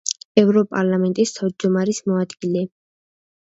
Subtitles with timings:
[0.43, 2.67] ევროპარლამენტის თავმჯდომარის მოადგილე.